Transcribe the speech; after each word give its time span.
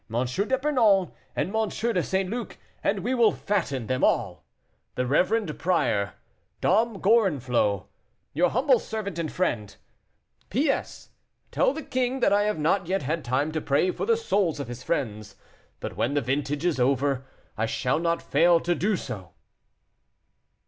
d'Epernon, 0.09 1.11
and 1.35 1.55
M. 1.55 1.69
de 1.69 2.01
St. 2.01 2.27
Luc, 2.27 2.57
and 2.83 3.01
we 3.01 3.13
will 3.13 3.31
fatten 3.31 3.85
them 3.85 4.03
all. 4.03 4.43
"The 4.95 5.05
reverend 5.05 5.59
prior, 5.59 6.13
"DOM 6.59 6.99
GORENFLOT, 7.01 7.87
"Your 8.33 8.49
humble 8.49 8.79
servant 8.79 9.19
and 9.19 9.31
friend. 9.31 9.75
"P.S. 10.49 11.11
Tell 11.51 11.71
the 11.71 11.83
king 11.83 12.19
that 12.19 12.33
I 12.33 12.45
have 12.45 12.57
not 12.57 12.87
yet 12.87 13.03
had 13.03 13.23
time 13.23 13.51
to 13.51 13.61
pray 13.61 13.91
for 13.91 14.07
the 14.07 14.17
souls 14.17 14.59
of 14.59 14.67
his 14.69 14.81
friends; 14.81 15.35
but 15.79 15.95
when 15.95 16.15
the 16.15 16.21
vintage 16.21 16.65
is 16.65 16.79
over; 16.79 17.27
I 17.55 17.67
shall 17.67 17.99
not 17.99 18.23
fail 18.23 18.59
to 18.59 18.73
do 18.73 18.95
so." 18.97 19.33